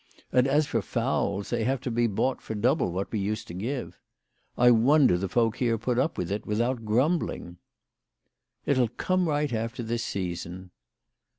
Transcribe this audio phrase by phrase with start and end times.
[0.31, 3.53] And as for fowls, they have to be bought for double what we used to
[3.53, 3.99] give.
[4.57, 7.57] I wonder the folk here put up with it without grumbling.""
[8.65, 10.71] It'll come right after this season."